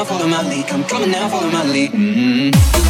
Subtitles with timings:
[0.00, 0.66] now, follow my lead.
[0.66, 1.92] Come coming now, follow my lead.
[1.92, 2.89] Mm-hmm.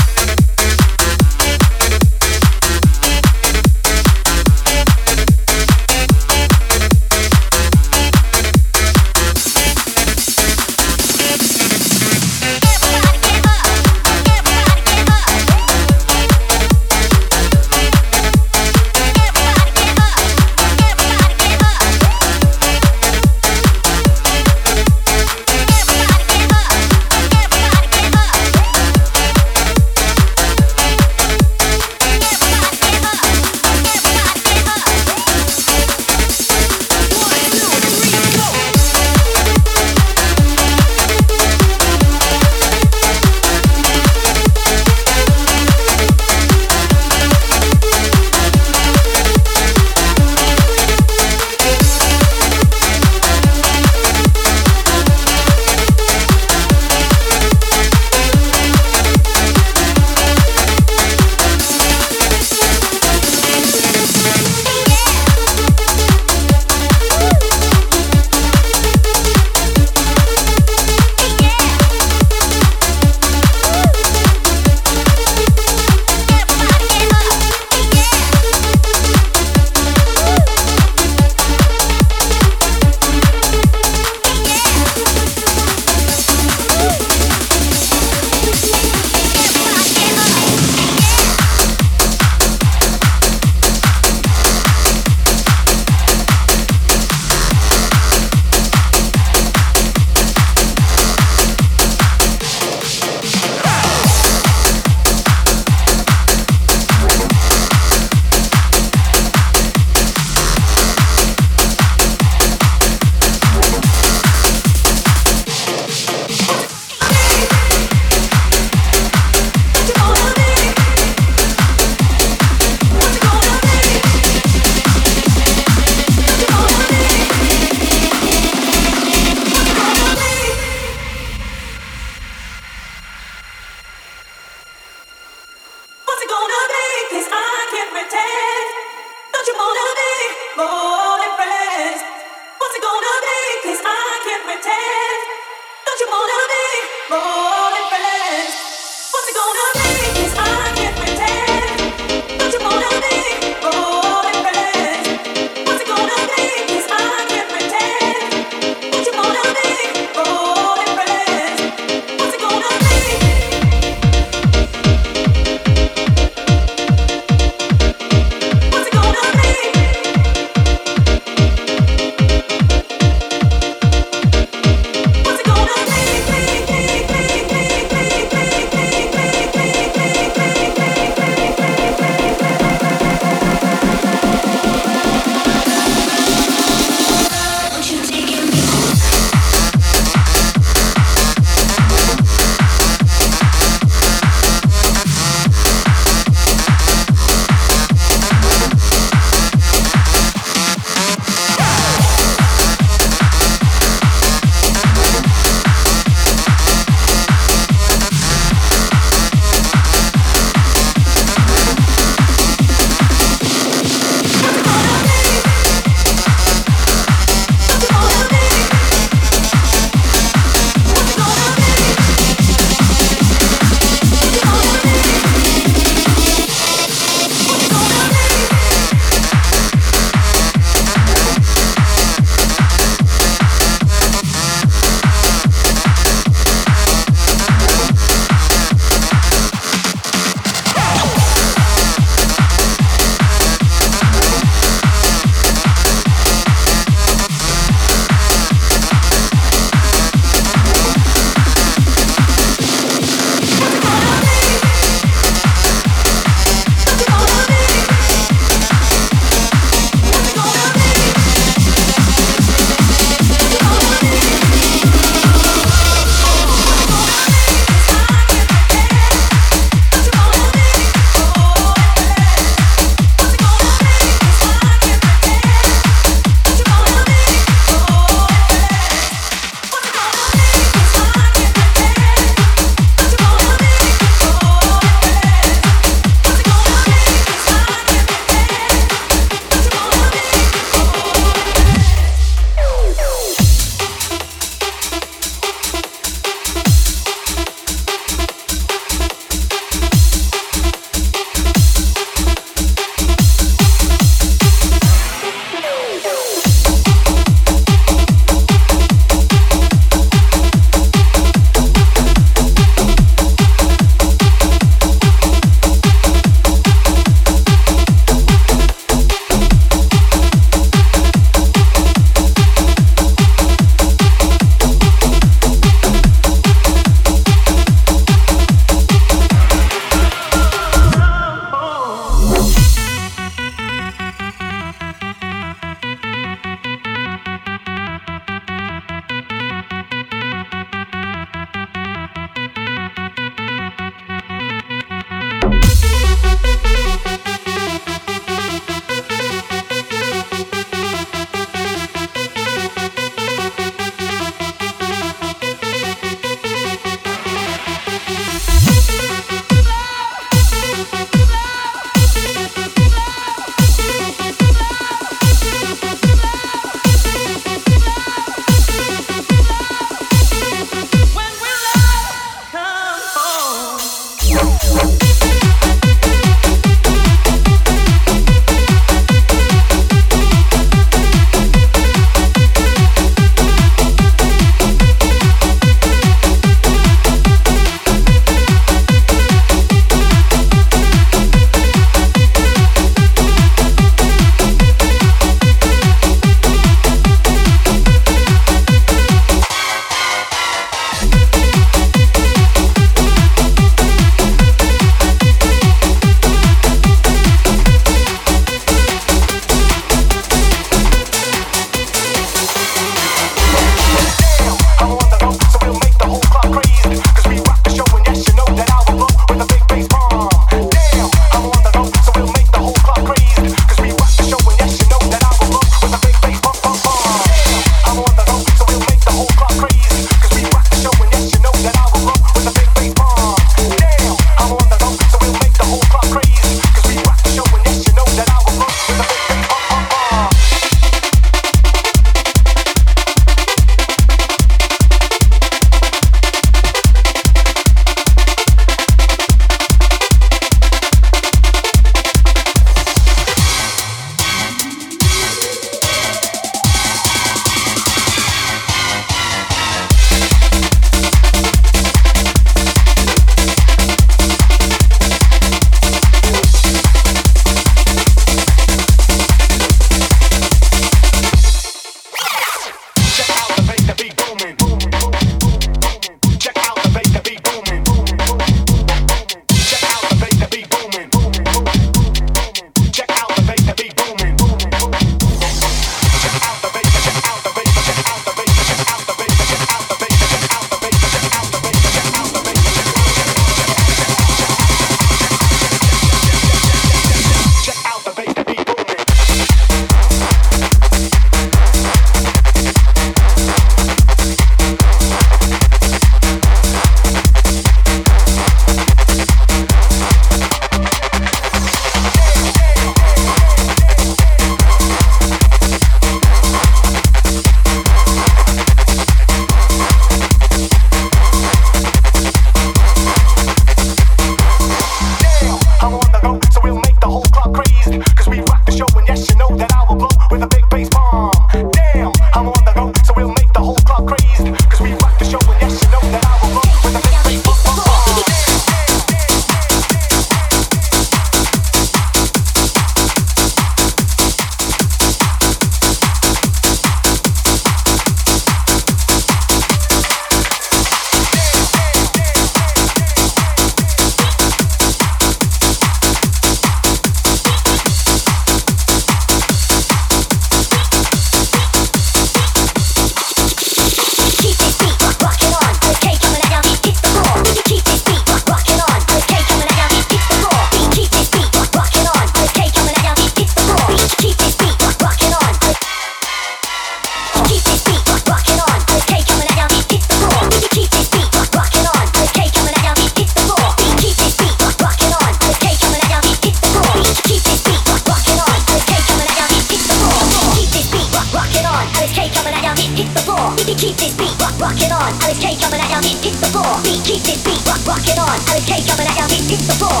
[593.96, 595.12] Keep this beat rock, rocking on.
[595.22, 596.80] Alice K coming at ya, hit, hit the floor.
[596.82, 598.36] Beat, keep this beat rock, rocking on.
[598.50, 600.00] Alice K coming at ya, hit, hit the floor.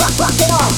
[0.00, 0.70] Rock, rocking on.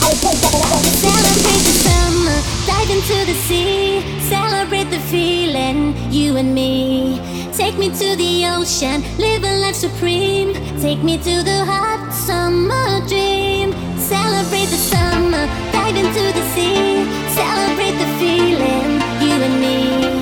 [1.02, 4.02] Celebrate the summer, dive into the sea.
[4.28, 7.20] Celebrate the feeling, you and me.
[7.52, 10.54] Take me to the ocean, live a life supreme.
[10.80, 13.72] Take me to the hot summer dream.
[13.98, 17.04] Celebrate the summer, dive into the sea.
[17.34, 20.21] Celebrate the feeling, you and me.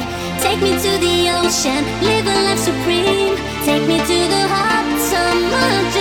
[0.61, 3.35] Take me to the ocean, live a life supreme.
[3.65, 6.00] Take me to the hot summer.